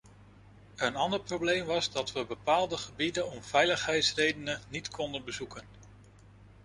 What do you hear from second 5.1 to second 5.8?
bezoeken.